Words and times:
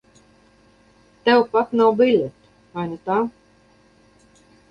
Tev 1.27 1.41
pat 1.51 1.69
nav 1.81 1.93
biļete, 2.01 2.49
vai 2.79 2.87
ne 2.95 2.99
tā? 3.11 3.21